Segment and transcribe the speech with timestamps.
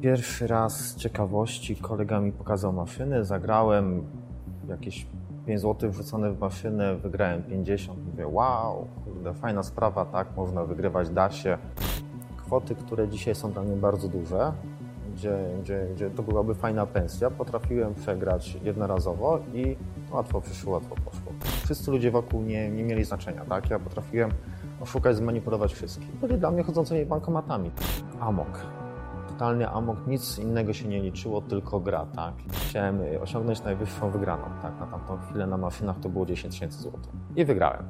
[0.00, 4.06] Pierwszy raz z ciekawości kolega mi pokazał maszyny, zagrałem
[4.68, 5.06] jakieś
[5.46, 8.06] 5 zł wrzucone w maszynę, wygrałem 50.
[8.06, 11.58] Mówię, wow, kurde, fajna sprawa, tak, można wygrywać, da się.
[12.36, 14.52] Kwoty, które dzisiaj są dla mnie bardzo duże,
[15.14, 19.76] gdzie, gdzie, gdzie to byłaby fajna pensja, potrafiłem przegrać jednorazowo i
[20.12, 21.32] łatwo przyszło, łatwo poszło.
[21.64, 23.70] Wszyscy ludzie wokół nie, nie mieli znaczenia, tak?
[23.70, 24.30] Ja potrafiłem
[24.80, 26.16] oszukać, zmanipulować wszystkich.
[26.16, 27.70] Byli dla mnie chodzącymi bankomatami.
[28.20, 28.77] Amok.
[29.38, 32.34] Totalny amok, nic innego się nie liczyło, tylko gra, tak?
[32.68, 34.80] Chciałem osiągnąć najwyższą wygraną, tak?
[34.80, 37.12] Na tamtą chwilę na maszynach to było 10 tysięcy złotych.
[37.36, 37.84] I wygrałem.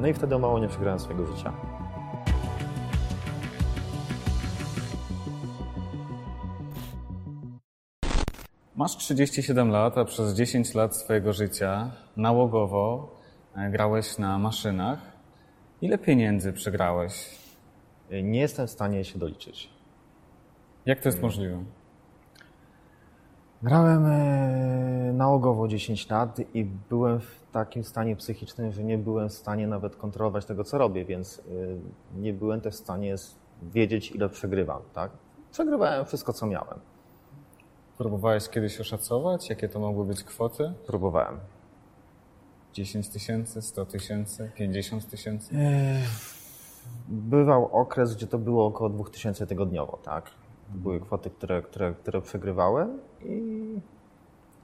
[0.00, 1.52] No i wtedy mało nie przegrałem swojego życia.
[8.76, 13.14] Masz 37 lat, a przez 10 lat swojego życia nałogowo
[13.56, 14.98] e, grałeś na maszynach.
[15.82, 17.38] Ile pieniędzy przegrałeś?
[18.22, 19.73] Nie jestem w stanie się doliczyć.
[20.86, 21.64] Jak to jest możliwe?
[23.62, 29.32] Grałem e, nałogowo 10 lat i byłem w takim stanie psychicznym, że nie byłem w
[29.32, 33.14] stanie nawet kontrolować tego, co robię, więc e, nie byłem też w stanie
[33.62, 34.82] wiedzieć, ile przegrywam.
[34.92, 35.10] Tak?
[35.52, 36.78] Przegrywałem wszystko, co miałem.
[37.98, 40.72] Próbowałeś kiedyś oszacować, jakie to mogły być kwoty?
[40.86, 41.40] Próbowałem.
[42.72, 45.54] 10 tysięcy, 100 tysięcy, 50 tysięcy?
[47.08, 49.98] Bywał okres, gdzie to było około 2000 tygodniowo.
[50.02, 50.30] Tak?
[50.68, 53.62] Były kwoty, które, które, które przegrywałem i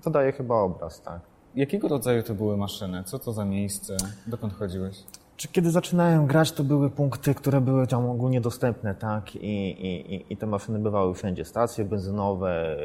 [0.02, 1.00] to daje chyba obraz.
[1.02, 1.20] Tak?
[1.54, 3.04] Jakiego rodzaju to były maszyny?
[3.04, 3.96] Co to za miejsce?
[4.26, 5.04] Dokąd chodziłeś?
[5.36, 9.34] Czy kiedy zaczynałem grać, to były punkty, które były tam ogólnie dostępne, tak?
[9.36, 11.44] I, i, i- te maszyny bywały wszędzie.
[11.44, 12.76] Stacje benzynowe,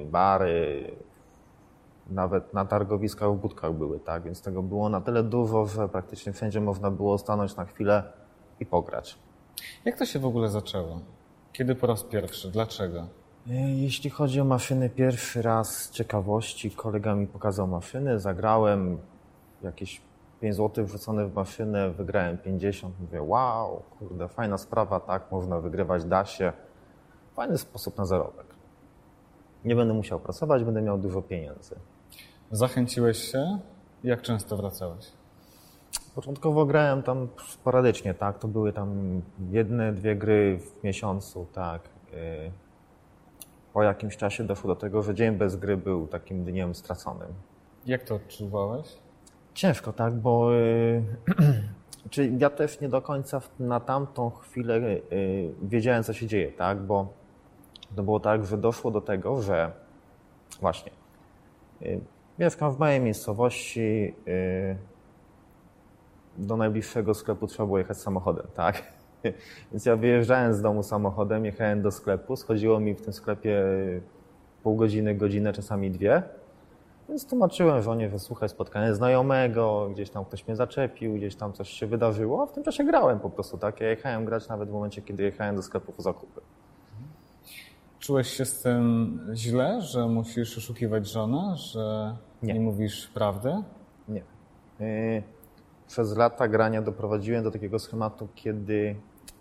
[0.00, 0.90] yy, bary,
[2.10, 4.22] nawet na targowiskach w budkach były, tak?
[4.22, 8.02] Więc tego było na tyle dużo, że praktycznie wszędzie można było stanąć na chwilę
[8.60, 9.18] i pograć.
[9.84, 11.00] Jak to się w ogóle zaczęło?
[11.52, 12.50] Kiedy po raz pierwszy?
[12.50, 13.06] Dlaczego?
[13.46, 18.98] Yy, Jeśli chodzi o maszyny, pierwszy raz z ciekawości kolega mi pokazał maszyny, zagrałem
[19.62, 20.00] jakieś
[20.40, 23.00] 5 zł wrzucone w maszynę, wygrałem 50.
[23.00, 26.52] Mówię, wow, kurde, fajna sprawa, tak, można wygrywać, da się.
[27.34, 28.46] Fajny sposób na zarobek.
[29.64, 31.74] Nie będę musiał pracować, będę miał dużo pieniędzy.
[32.50, 33.58] Zachęciłeś się?
[34.04, 35.12] Jak często wracałeś?
[36.14, 41.82] Początkowo grałem tam sporadycznie, tak, to były tam jedne, dwie gry w miesiącu, tak.
[42.12, 42.52] Yy,
[43.72, 47.28] Po jakimś czasie doszło do tego, że dzień bez gry był takim dniem straconym.
[47.86, 48.86] Jak to odczuwałeś?
[49.54, 51.02] Ciężko, tak, bo y,
[52.10, 55.00] czy ja też nie do końca na tamtą chwilę y,
[55.62, 57.12] wiedziałem, co się dzieje, tak, bo
[57.96, 59.72] to było tak, że doszło do tego, że
[60.60, 60.92] właśnie
[61.82, 62.00] y,
[62.38, 64.76] mieszkam w małej miejscowości, y,
[66.38, 68.82] do najbliższego sklepu trzeba było jechać samochodem, tak.
[69.72, 73.62] Więc ja wyjeżdżałem z domu samochodem, jechałem do sklepu, schodziło mi w tym sklepie
[74.62, 76.22] pół godziny, godzinę, czasami dwie.
[77.08, 81.68] Więc tłumaczyłem żonie, że słuchaj, spotkanie znajomego, gdzieś tam ktoś mnie zaczepił, gdzieś tam coś
[81.68, 83.80] się wydarzyło, a w tym czasie grałem po prostu, tak?
[83.80, 86.40] Ja jechałem grać nawet w momencie, kiedy jechałem do sklepu po zakupy.
[87.98, 92.60] Czułeś się z tym źle, że musisz oszukiwać żonę, że nie, Nie.
[92.60, 93.62] mówisz prawdy?
[94.08, 94.22] Nie.
[94.80, 95.22] Yy,
[95.88, 98.96] Przez lata grania doprowadziłem do takiego schematu, kiedy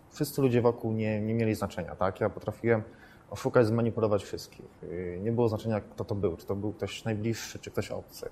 [0.09, 2.21] wszyscy ludzie wokół nie, nie mieli znaczenia, tak?
[2.21, 2.83] Ja potrafiłem
[3.29, 4.65] oszukać, zmanipulować wszystkich.
[4.83, 8.29] Yy, Nie było znaczenia, kto to był, czy to był ktoś najbliższy, czy ktoś obcy.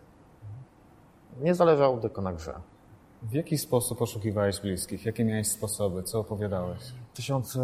[1.42, 2.54] Nie zależało tylko na grze.
[3.24, 5.06] W jaki sposób oszukiwałeś bliskich?
[5.06, 6.04] Jakie miałeś sposoby?
[6.04, 6.80] Co opowiadałeś?
[7.14, 7.60] tysiące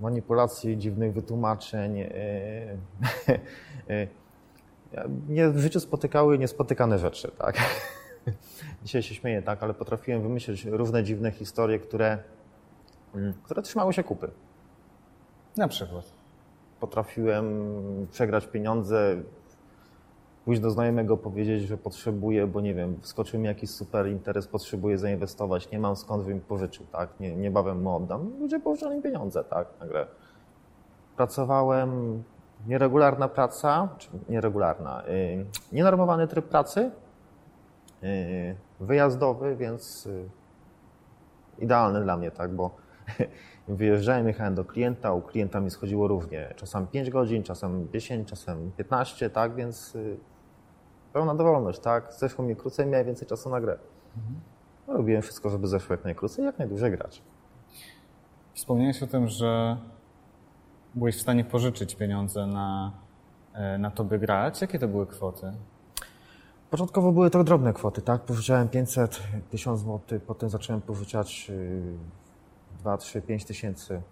[0.00, 1.96] manipulacji, dziwnych wytłumaczeń.
[1.96, 2.08] yy,
[3.88, 4.08] yy,
[5.28, 7.56] Mnie w życiu spotykały niespotykane rzeczy, tak?
[8.84, 12.18] Dzisiaj się śmieję, tak, ale potrafiłem wymyślić różne dziwne historie, które,
[13.14, 14.30] mm, które trzymały się kupy.
[15.56, 16.04] Na przykład.
[16.80, 17.46] Potrafiłem
[18.10, 19.16] przegrać pieniądze,
[20.44, 24.98] pójść do znajomego, powiedzieć, że potrzebuję, bo nie wiem, wskoczył mi jakiś super interes, potrzebuję
[24.98, 27.20] zainwestować, nie mam skąd, bym pożyczył, tak?
[27.20, 28.32] Nie, niebawem mu oddam.
[28.40, 29.68] Ludzie pożyczali mi pieniądze, tak?
[29.80, 30.06] Nagle
[31.16, 32.22] pracowałem,
[32.66, 36.90] nieregularna praca, czy nieregularna, yy, nienormowany tryb pracy,
[38.80, 40.28] wyjazdowy, więc yy,
[41.58, 42.54] idealny dla mnie, tak?
[42.54, 42.70] Bo
[43.68, 48.72] wyjeżdżałem, jechałem do klienta, u klienta mi schodziło równie, czasem 5 godzin, czasem 10, czasem
[48.76, 49.54] 15, tak?
[49.54, 50.16] Więc yy,
[51.12, 52.12] pełna dowolność, tak?
[52.12, 53.78] Zeszło mi krócej, miałem więcej czasu na grę.
[54.88, 57.22] No, robiłem wszystko, żeby zeszło jak najkrócej, jak najdłużej grać.
[58.54, 59.76] Wspomniałeś o tym, że
[60.94, 62.92] byłeś w stanie pożyczyć pieniądze na,
[63.52, 64.60] e, na to, by grać.
[64.60, 65.52] Jakie to były kwoty?
[66.70, 68.20] Początkowo były to drobne kwoty, tak?
[68.20, 71.56] Pożyczałem 500, 1000 zł, potem zacząłem pożyczać yy,
[72.80, 74.02] 2, 3, 5 tysięcy.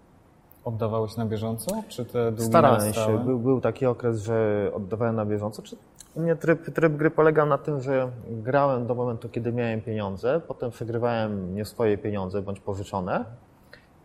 [0.65, 3.25] Oddawałeś na bieżąco, czy te długi Starałem się.
[3.25, 5.63] Był, był taki okres, że oddawałem na bieżąco.
[5.63, 5.77] Czy
[6.15, 10.41] u mnie tryb, tryb gry polegał na tym, że grałem do momentu, kiedy miałem pieniądze,
[10.49, 13.25] potem przegrywałem nie swoje pieniądze bądź pożyczone,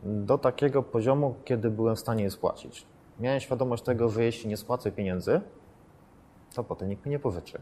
[0.03, 2.86] do takiego poziomu, kiedy byłem w stanie je spłacić.
[3.19, 5.42] Miałem świadomość tego, że jeśli nie spłacę pieniędzy,
[6.56, 7.62] to potem nikt mi nie pożyczy.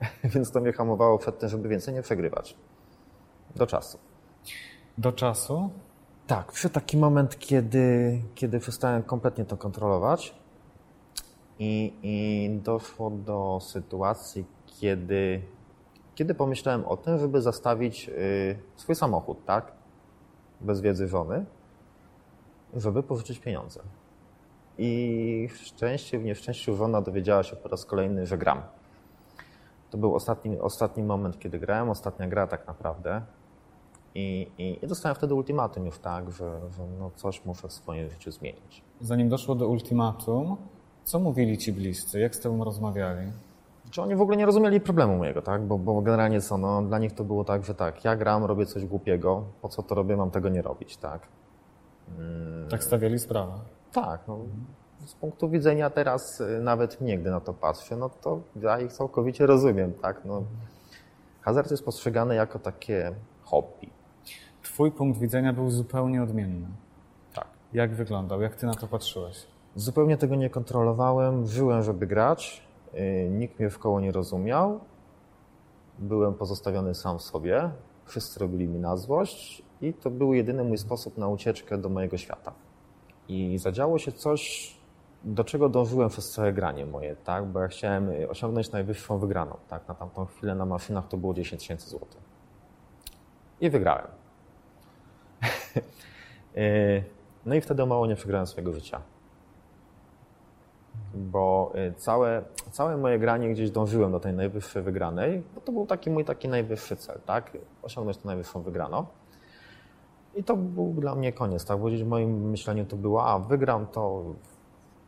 [0.34, 2.56] Więc to mnie hamowało przed tym, żeby więcej nie przegrywać.
[3.56, 3.98] Do czasu.
[4.98, 5.70] Do czasu?
[6.26, 10.34] Tak, przyszedł taki moment, kiedy, kiedy przestałem kompletnie to kontrolować
[11.58, 15.42] i, i doszło do sytuacji, kiedy,
[16.14, 19.72] kiedy pomyślałem o tym, żeby zastawić y, swój samochód, tak,
[20.60, 21.44] bez wiedzy żony,
[22.74, 23.80] żeby pożyczyć pieniądze.
[24.78, 28.62] I w szczęściu, w nieszczęściu żona dowiedziała się po raz kolejny, że gram.
[29.96, 33.22] To był ostatni, ostatni moment, kiedy grałem, ostatnia gra tak naprawdę.
[34.14, 38.10] I, i, I dostałem wtedy ultimatum już tak, że, że no coś muszę w swoim
[38.10, 38.82] życiu zmienić.
[39.00, 40.56] Zanim doszło do ultimatum,
[41.04, 42.20] co mówili ci bliscy?
[42.20, 43.32] Jak z tobą rozmawiali?
[43.90, 45.62] Czy oni w ogóle nie rozumieli problemu mojego, tak?
[45.62, 48.66] Bo, bo generalnie co, no, dla nich to było tak, że tak, ja gram, robię
[48.66, 51.28] coś głupiego, po co to robię, mam tego nie robić, tak?
[52.70, 53.52] Tak stawiali sprawę.
[53.92, 54.38] Tak, no,
[55.04, 58.92] z punktu widzenia teraz y, nawet mnie, gdy na to patrzę, no to ja ich
[58.92, 60.24] całkowicie rozumiem, tak?
[60.24, 60.42] No,
[61.40, 63.12] hazard jest postrzegany jako takie
[63.42, 63.90] hobby.
[64.62, 66.66] Twój punkt widzenia był zupełnie odmienny.
[67.34, 67.46] Tak.
[67.72, 68.42] Jak wyglądał?
[68.42, 69.46] Jak ty na to patrzyłeś?
[69.76, 71.46] Zupełnie tego nie kontrolowałem.
[71.46, 72.62] Żyłem, żeby grać.
[72.94, 74.80] Yy, Nikt mnie w koło nie rozumiał.
[75.98, 77.70] Byłem pozostawiony sam sobie.
[78.04, 82.16] Wszyscy robili mi na złość i to był jedyny mój sposób na ucieczkę do mojego
[82.16, 82.52] świata.
[83.28, 84.75] I zadziało się coś,
[85.26, 87.44] do czego dążyłem przez całe granie moje, tak?
[87.44, 89.88] Bo ja chciałem y, osiągnąć najwyższą wygraną, tak?
[89.88, 92.20] Na tamtą chwilę na maszynach to było 10 tysięcy złotych.
[93.60, 94.06] I wygrałem.
[96.54, 97.04] Yy,
[97.46, 99.00] No i wtedy mało nie przegrałem swojego życia
[101.16, 105.86] bo y, całe, całe moje granie gdzieś dążyłem do tej najwyższej wygranej, bo to był
[105.86, 107.58] taki mój taki najwyższy cel, tak?
[107.82, 109.06] Osiągnąć tę najwyższą wygraną.
[110.34, 111.78] I to był dla mnie koniec, tak?
[111.78, 114.24] Bo gdzieś w moim myśleniu to było, a wygram to,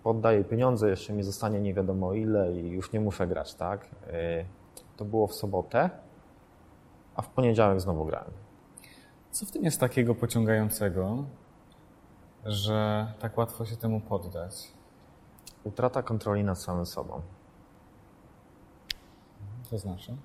[0.03, 3.85] poddaję pieniądze, jeszcze mi zostanie nie wiadomo ile i już nie muszę grać, tak?
[3.85, 4.45] Y,
[4.97, 5.91] To było w sobotę,
[7.17, 8.31] a w poniedziałek znowu grałem.
[9.31, 11.25] Co w tym jest takiego pociągającego,
[12.45, 14.69] że tak łatwo się temu poddać?
[15.65, 17.21] Utrata kontroli nad samym sobą.
[19.71, 20.17] To znaczy?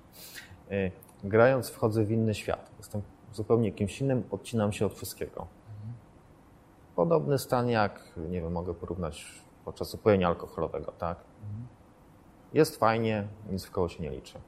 [0.72, 0.90] Y,
[1.24, 2.70] Grając wchodzę w inny świat.
[2.78, 5.46] Jestem zupełnie kimś innym, odcinam się od wszystkiego.
[6.96, 11.18] Podobny stan jak, nie wiem, mogę porównać podczas upojenia alkoholowego, tak?
[12.52, 14.38] Jest fajnie, nic w koło się nie liczy.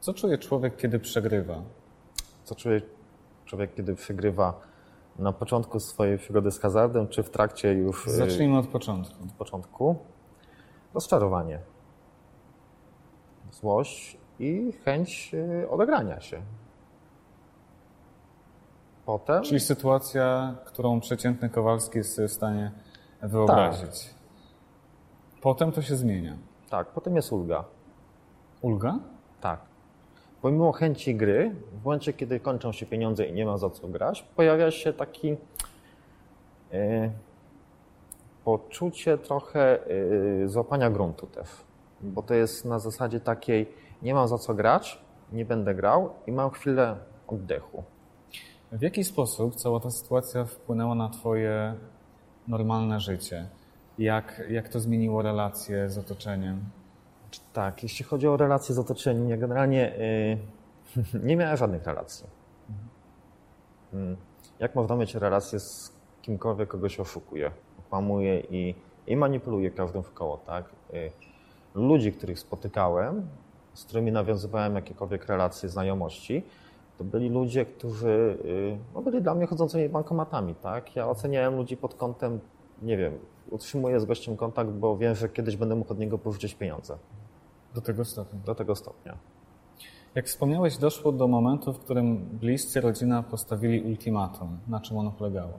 [0.00, 1.62] Co czuje człowiek, kiedy przegrywa?
[2.44, 2.82] Co czuje
[3.44, 4.60] człowiek, kiedy przegrywa
[5.18, 9.24] na początku swojej przygody z hazardem, czy w trakcie już y, Zacznijmy od początku.
[9.24, 9.96] od początku?
[10.94, 11.58] Rozczarowanie,
[13.52, 16.42] złość i chęć y, odegrania się.
[19.06, 22.72] Potem Czyli sytuacja, którą przeciętny Kowalski jest w stanie
[23.22, 24.14] wyobrazić.
[25.40, 26.36] Potem to się zmienia.
[26.70, 27.64] Tak, potem jest ulga.
[28.62, 28.98] Ulga?
[29.40, 29.60] Tak.
[30.42, 34.22] Pomimo chęci gry, w momencie, kiedy kończą się pieniądze i nie ma za co grać,
[34.22, 35.36] pojawia się taki
[36.72, 37.10] e,
[38.44, 39.78] poczucie trochę
[40.44, 41.48] e, złapania gruntu też.
[42.00, 45.02] Bo to jest na zasadzie takiej, nie mam za co grać,
[45.32, 47.84] nie będę grał i mam chwilę oddechu.
[48.72, 51.74] W jaki sposób cała ta sytuacja wpłynęła na Twoje
[52.50, 53.48] normalne życie?
[53.98, 56.64] Jak, jak to zmieniło relacje z otoczeniem?
[57.52, 60.38] Tak, jeśli chodzi o relacje z otoczeniem, ja generalnie y,
[61.28, 62.26] nie miałem żadnych relacji.
[63.92, 64.16] Mm.
[64.58, 65.92] Jak można mieć relacje z
[66.22, 68.74] kimkolwiek, kogo się oszukuje, okłamuje i,
[69.06, 70.64] i manipuluje każdym w koło, tak?
[70.94, 71.10] Y,
[71.74, 73.28] ludzi, których spotykałem,
[73.74, 76.42] z którymi nawiązywałem jakiekolwiek relacje, znajomości,
[77.00, 80.96] to byli ludzie, którzy y, no, byli dla mnie chodzącymi bankomatami, tak?
[80.96, 82.40] Ja oceniałem ludzi pod kątem,
[82.82, 83.18] nie wiem,
[83.50, 86.98] utrzymuję z gościem kontakt, bo wiem, że kiedyś będę mógł od niego pożyczyć pieniądze.
[87.74, 88.38] Do tego stopnia.
[88.46, 89.16] Do tego stopnia.
[90.14, 94.58] Jak wspomniałeś, doszło do momentu, w którym bliscy rodzina postawili ultimatum.
[94.68, 95.52] Na czym ono polegało?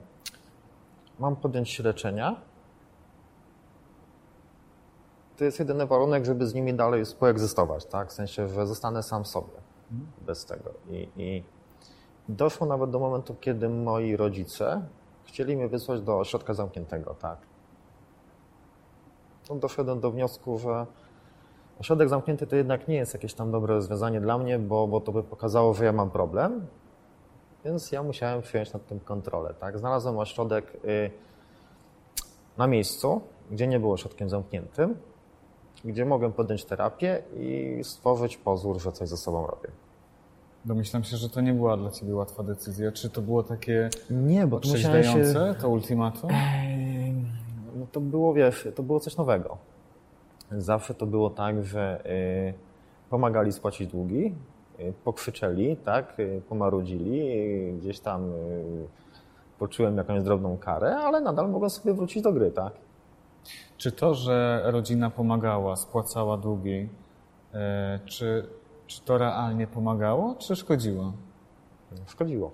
[1.18, 2.36] Mam podjąć leczenia.
[5.36, 8.08] To jest jedyny warunek, żeby z nimi dalej współegzystować, tak?
[8.08, 9.71] W sensie, że zostanę sam sobie
[10.26, 10.70] bez tego.
[10.88, 11.42] I, I
[12.28, 14.82] doszło nawet do momentu, kiedy moi rodzice
[15.24, 17.38] chcieli mnie wysłać do ośrodka zamkniętego, tak?
[19.50, 20.86] No, doszedłem do wniosku, że
[21.80, 25.12] ośrodek zamknięty to jednak nie jest jakieś tam dobre rozwiązanie dla mnie, bo, bo to
[25.12, 26.66] by pokazało, że ja mam problem,
[27.64, 29.54] więc ja musiałem przyjąć nad tym kontrolę.
[29.54, 29.78] Tak?
[29.78, 31.10] Znalazłem ośrodek, y,
[32.58, 33.20] na miejscu,
[33.50, 34.96] gdzie nie było środkiem zamkniętym,
[35.84, 39.68] gdzie mogłem podjąć terapię i stworzyć pozór, że coś ze sobą robię.
[40.64, 42.92] Domyślam się, że to nie była dla ciebie łatwa decyzja.
[42.92, 45.10] Czy to było takie Nie, bo to musiałem się...
[45.10, 46.30] otrzeźwiające, to ultimatum?
[47.76, 49.58] No to było, wiesz, to było coś nowego.
[50.50, 52.54] Zawsze to było tak, że y,
[53.10, 54.34] pomagali spłacić długi,
[54.80, 58.32] y, pokrzyczeli, tak, y, pomarudzili, y, gdzieś tam
[59.58, 62.72] poczułem jakąś drobną karę, ale nadal mogłem sobie wrócić do gry, tak.
[63.76, 66.88] Czy to, że rodzina pomagała, spłacała długi,
[68.04, 68.46] czy,
[68.92, 71.12] czy to realnie pomagało, czy szkodziło?
[72.06, 72.50] Szkodziło.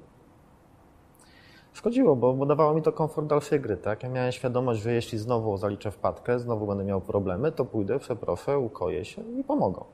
[1.73, 4.03] Szkodziło, bo, bo dawało mi to komfort dalszej gry, tak?
[4.03, 8.59] Ja miałem świadomość, że jeśli znowu zaliczę wpadkę, znowu będę miał problemy, to pójdę, przeproszę,
[8.59, 9.85] ukoję się i pomogą.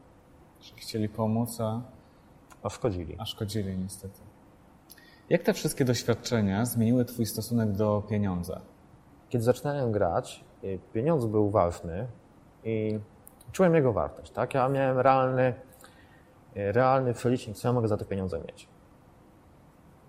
[0.61, 1.81] Że chcieli pomóc, a,
[2.63, 3.17] A szkodzili.
[3.19, 4.21] a szkodzili niestety.
[5.31, 8.61] Jak te wszystkie doświadczenia zmieniły twój stosunek do pieniądza?
[9.29, 12.07] Kiedy zaczynałem grać, y, pieniądz był ważny
[12.65, 12.99] i
[13.53, 14.55] czułem jego wartość, tak?
[14.55, 15.55] Ja miałem realny,
[16.55, 18.69] realny przelicznik, co ja mogę za te pieniądze mieć.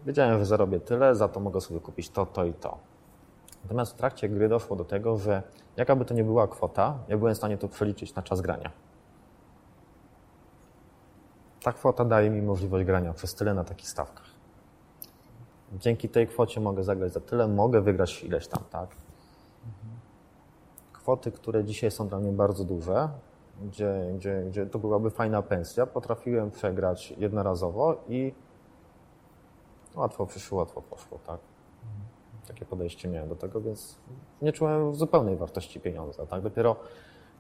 [0.06, 2.78] Wiedziałem, że zarobię tyle, za to mogę sobie kupić to, to i to.
[3.64, 5.44] Natomiast w trakcie gry doszło do tego, że
[5.78, 8.72] jaka by to nie była kwota, ja byłem w stanie to przeliczyć na czas grania.
[11.64, 14.26] Ta kwota daje mi możliwość grania przez tyle na takich stawkach.
[15.74, 18.90] Dzięki tej kwocie mogę zagrać za tyle, mogę wygrać ileś tam, tak?
[20.94, 23.10] Kwoty, które dzisiaj są dla mnie bardzo duże,
[23.62, 28.34] gdzie, gdzie, gdzie to byłaby fajna pensja, potrafiłem przegrać jednorazowo i
[29.96, 31.40] łatwo przyszło, łatwo poszło, tak?
[32.48, 34.00] Takie podejście miałem do tego, więc
[34.42, 36.42] nie czułem zupełnej wartości pieniądza, tak?
[36.42, 36.76] Dopiero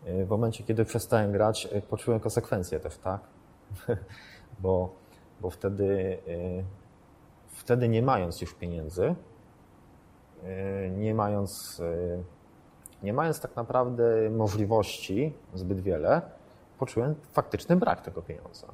[0.07, 3.21] y, w momencie, kiedy przestałem grać, y, poczułem konsekwencje też, tak?
[4.63, 4.89] bo,
[5.41, 6.63] bo wtedy, y,
[7.47, 9.15] wtedy nie mając już pieniędzy,
[10.97, 11.81] nie mając,
[13.05, 16.21] nie mając tak naprawdę możliwości zbyt wiele,
[16.79, 18.67] poczułem faktyczny brak tego pieniądza.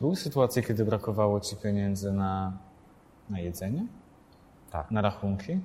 [0.00, 2.52] Były sytuacje, kiedy brakowało ci pieniędzy na,
[3.30, 3.86] na jedzenie?
[4.70, 4.90] Tak.
[4.90, 5.60] Na rachunki?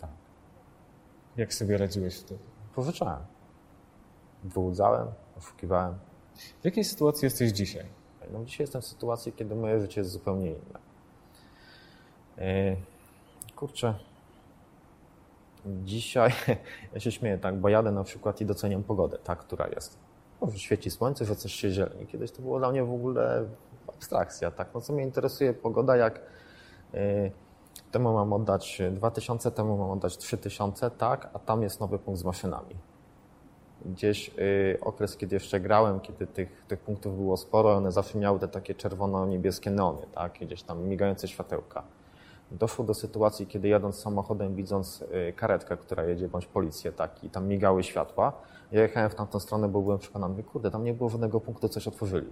[0.00, 0.10] Tak.
[1.36, 2.40] Jak sobie radziłeś wtedy?
[2.74, 3.22] Pożyczałem.
[4.44, 5.08] Wyłudzałem,
[5.38, 5.94] oszukiwałem.
[6.60, 7.86] W jakiej sytuacji jesteś dzisiaj?
[8.32, 10.78] No, dzisiaj jestem w sytuacji, kiedy moje życie jest zupełnie inne.
[12.36, 12.76] Yy,
[13.56, 13.94] Kurczę,
[15.66, 16.30] dzisiaj
[16.94, 19.98] ja się śmieję, tak, bo jadę na przykład i doceniam pogodę, tak, która jest.
[20.40, 22.06] No, świeci słońce, że coś się zieleni.
[22.06, 23.44] Kiedyś to było dla mnie w ogóle
[23.88, 24.68] abstrakcja, tak.
[24.74, 26.20] No co mnie interesuje pogoda, jak
[26.92, 27.00] yy,
[27.90, 32.24] temu mam oddać 2000, temu mam oddać 3000, tak, a tam jest nowy punkt z
[32.24, 32.76] maszynami
[33.84, 38.38] gdzieś y, okres, kiedy jeszcze grałem, kiedy tych, tych punktów było sporo, one zawsze miały
[38.38, 40.38] te takie czerwono-niebieskie neony, tak?
[40.40, 41.82] gdzieś tam migające światełka.
[42.50, 47.30] Doszło do sytuacji, kiedy jadąc samochodem, widząc y, karetkę, która jedzie, bądź policję, tak, i
[47.30, 48.32] tam migały światła,
[48.72, 51.88] ja jechałem w tamtą stronę, bo byłem przekonany, kurde, tam nie było żadnego punktu, coś
[51.88, 52.28] otworzyli.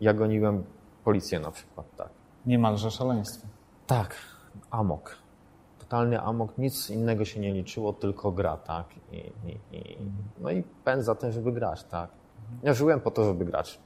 [0.00, 0.64] Ja goniłem
[1.04, 2.08] policję na przykład, tak.
[2.46, 3.48] Niemalże szaleństwo.
[3.86, 4.14] Tak,
[4.70, 5.16] amok.
[5.78, 8.86] Totalny amok, nic innego się nie liczyło, tylko gra, tak?
[9.12, 9.98] I, i, i,
[10.38, 12.10] no i pęd za tym, żeby grać, tak?
[12.62, 13.80] Ja żyłem po to, żeby grać.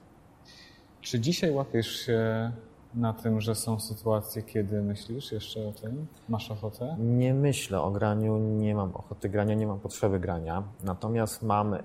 [1.01, 2.53] Czy dzisiaj łapiesz się
[2.95, 6.07] na tym, że są sytuacje, kiedy myślisz jeszcze o tym?
[6.29, 6.97] Masz ochotę?
[6.99, 10.63] Nie myślę o graniu, nie mam ochoty grania, nie mam potrzeby grania.
[10.85, 11.81] Natomiast mam y,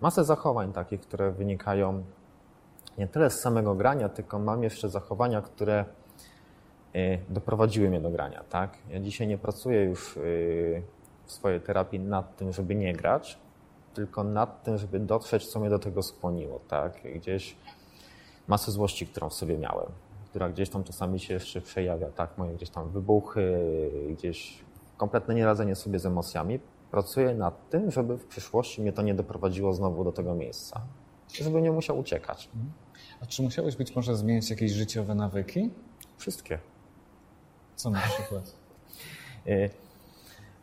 [0.00, 2.02] masę zachowań takich, które wynikają
[2.98, 5.84] nie tyle z samego grania, tylko mam jeszcze zachowania, które
[6.96, 8.78] y, doprowadziły mnie do grania, tak?
[8.90, 10.82] Ja dzisiaj nie pracuję już y,
[11.24, 13.38] w swojej terapii nad tym, żeby nie grać,
[13.94, 17.02] tylko nad tym, żeby dotrzeć, co mnie do tego skłoniło, tak?
[17.14, 17.56] Gdzieś
[18.48, 19.86] masę złości, którą w sobie miałem,
[20.32, 22.38] która gdzieś tam czasami się jeszcze przejawia, tak?
[22.38, 23.60] Moje gdzieś tam wybuchy,
[24.10, 24.64] gdzieś
[24.96, 26.60] kompletne nieradzenie sobie z emocjami.
[26.90, 30.80] Pracuję nad tym, żeby w przyszłości mnie to nie doprowadziło znowu do tego miejsca.
[31.32, 32.48] Żeby nie musiał uciekać.
[33.20, 35.70] A czy musiałeś być może zmieniać jakieś życiowe nawyki?
[36.16, 36.58] Wszystkie.
[37.76, 38.52] Co na przykład?
[39.46, 39.70] Y,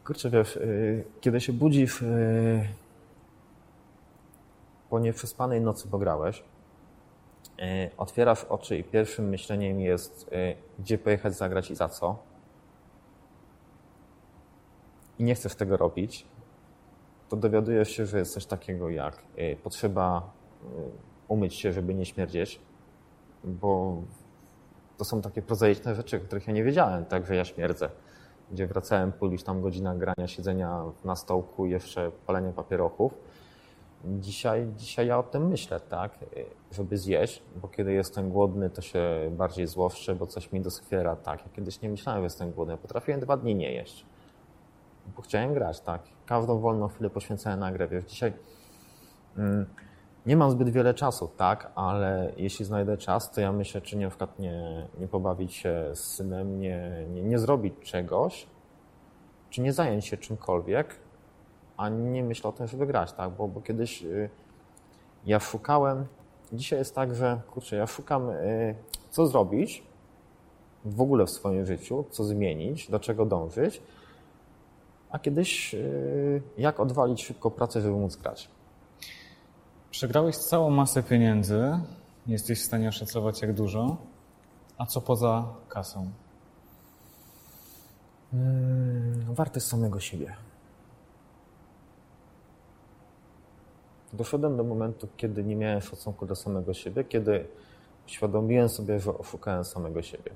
[0.06, 2.68] Kurczę, wiesz, y, kiedy się budzisz y,
[4.90, 6.44] po nieprzespanej nocy, bo grałeś,
[7.98, 12.24] otwierasz oczy i pierwszym myśleniem jest, y, gdzie pojechać zagrać i za co.
[15.20, 16.26] I nie chcesz tego robić,
[17.30, 20.32] to dowiadujesz się, że jest coś takiego jak y, potrzeba
[21.28, 22.60] umyć się, żeby nie śmierdzieć,
[23.44, 24.02] bo
[24.98, 27.90] to są takie prozaiczne rzeczy, o których ja nie wiedziałem, tak, że ja śmierdzę.
[28.52, 33.14] Gdzie wracałem po tam godzinach grania, siedzenia na stołku jeszcze palenia papierochów.
[34.06, 36.20] Dzisiaj, dzisiaj ja o tym myślę, tak,
[36.72, 41.46] żeby zjeść, bo kiedy jestem głodny, to się bardziej złoszczę, bo coś mi doskwiera, tak.
[41.46, 44.06] Ja kiedyś nie myślałem, że jestem głodny, potrafiłem dwa dni nie jeść.
[45.16, 46.02] bo chciałem grać, tak.
[46.26, 47.88] Każdą wolną chwilę poświęcałem na grę.
[47.88, 48.34] Wiesz, dzisiaj
[49.38, 49.66] mm,
[50.26, 54.04] nie mam zbyt wiele czasu, tak, ale jeśli znajdę czas, to ja myślę, czy nie,
[54.04, 58.48] na przykład nie, nie pobawić się z synem, nie, nie, nie zrobić czegoś,
[59.50, 61.00] czy nie zająć się czymkolwiek,
[61.80, 64.30] a nie myślę o tym, żeby grać, tak, bo, bo kiedyś y,
[65.26, 66.06] ja szukałem,
[66.54, 68.76] dzisiaj jest tak, że kurczę, ja szukam, y,
[69.12, 69.84] co zrobić
[70.86, 73.82] w ogóle w swoim życiu, co zmienić, do czego dążyć,
[75.10, 78.50] a kiedyś y, jak odwalić szybko pracę, żeby móc grać.
[79.92, 81.80] Przegrałeś całą masę pieniędzy,
[82.28, 83.98] nie jesteś w stanie oszacować jak dużo,
[84.78, 86.10] a co poza kasą?
[88.32, 90.49] Hmm, wartość samego siebie.
[94.14, 97.46] Doszedłem do momentu, kiedy nie miałem szacunku do samego siebie, kiedy
[98.08, 100.32] uświadomiłem sobie, że oszukałem samego siebie.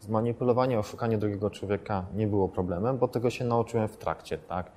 [0.00, 4.70] Zmanipulowanie, oszukanie drugiego człowieka nie było problemem, bo tego się nauczyłem w trakcie, tak?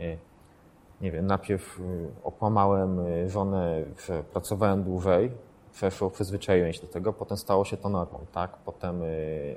[0.00, 0.18] Y,
[1.00, 1.82] Nie wiem, najpierw y,
[2.24, 5.30] okłamałem y, żonę, że pracowałem dłużej,
[5.72, 8.56] przeszło, przyzwyczaiłem się do tego, potem stało się to normą, tak?
[8.56, 9.02] Potem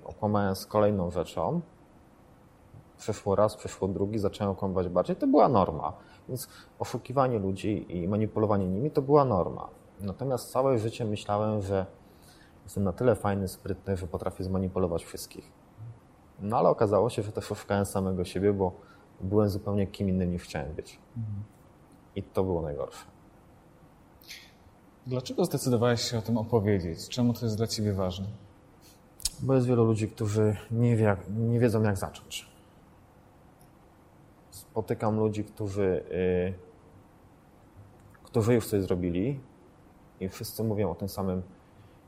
[0.06, 1.62] okłamałem z kolejną rzeczą,
[3.00, 5.94] przeszło raz, przeszło drugi, zacząłem okłamywać bardziej, to była norma.
[6.27, 6.48] Więc
[6.79, 9.70] oszukiwanie ludzi i manipulowanie nimi to była norma.
[10.01, 11.86] Natomiast całe życie myślałem, że
[12.63, 15.51] jestem na tyle fajny, sprytny, że potrafię zmanipulować wszystkich.
[16.41, 18.72] No ale okazało się, że też oszukałem samego siebie, bo
[19.22, 21.00] byłem zupełnie kim innym niż chciałem być.
[22.15, 23.06] I to było najgorsze.
[25.08, 27.10] Dlaczego zdecydowałeś się o tym opowiedzieć?
[27.10, 28.27] Czemu to jest dla ciebie ważne?
[29.39, 32.49] Bo jest wielu ludzi, którzy nie, wie, nie wiedzą, jak zacząć.
[34.72, 36.54] Spotykam ludzi, którzy, yy,
[38.24, 39.40] którzy już coś zrobili
[40.20, 41.42] i wszyscy mówią o tym samym.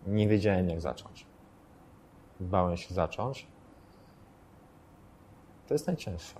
[0.07, 1.25] Nie wiedziałem, jak zacząć.
[2.39, 3.47] Bałem się zacząć.
[5.67, 6.35] To jest najcięższe.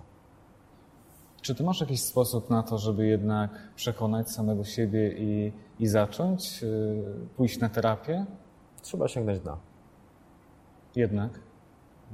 [1.42, 6.62] Czy ty masz jakiś sposób na to, żeby jednak przekonać samego siebie i, i zacząć,
[6.62, 8.26] yy, pójść na terapię?
[8.82, 9.58] Trzeba sięgnąć dna.
[10.96, 11.40] Jednak.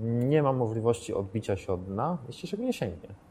[0.01, 3.28] Nie ma możliwości odbicia się od dna, jeśli się nie sięgnie.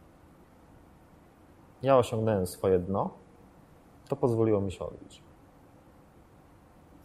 [1.87, 3.09] Ja osiągnąłem swoje dno,
[4.07, 5.21] to pozwoliło mi się odbić.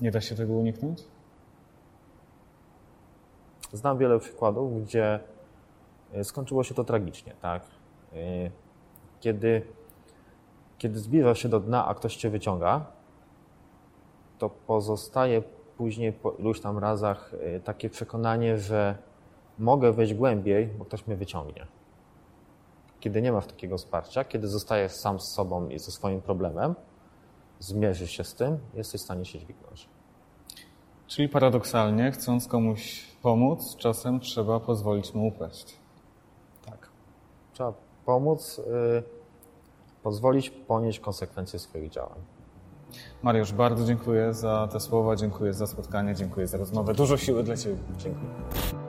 [0.01, 1.05] Nie da się tego uniknąć?
[3.73, 5.21] Znam wiele przykładów, gdzie
[6.17, 7.63] y, skończyło się to tragicznie, tak?
[8.13, 8.51] Y,
[9.21, 9.63] Kiedy,
[10.79, 12.87] kiedy zbliżasz się do dna, a ktoś cię wyciąga,
[14.39, 15.43] to pozostaje
[15.77, 18.97] później po iluś tam razach y, takie przekonanie, że
[19.59, 21.67] mogę wejść głębiej, bo ktoś mnie wyciągnie.
[23.03, 26.75] Kiedy nie masz takiego wsparcia, kiedy zostajesz sam z sobą i ze swoim problemem,
[27.59, 29.89] zmierzysz się z tym, jesteś w stanie się dźwignąć.
[31.07, 35.77] Czyli paradoksalnie, chcąc komuś pomóc, czasem trzeba pozwolić mu upaść.
[36.67, 36.89] Tak.
[37.53, 37.73] Trzeba
[38.07, 39.03] pomóc, y,
[40.03, 42.19] pozwolić ponieść konsekwencje swoich działań.
[43.23, 46.95] Mariusz, bardzo dziękuję za te słowa, dziękuję za spotkanie, dziękuję za rozmowę.
[46.95, 47.79] Dużo siły dla Ciebie.
[47.99, 48.82] Dziękuję.